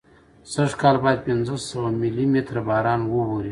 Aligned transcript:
سږکال 0.53 0.95
باید 1.03 1.25
پینځه 1.27 1.55
سوه 1.69 1.87
ملي 2.01 2.25
متره 2.33 2.61
باران 2.67 3.01
واوري. 3.05 3.49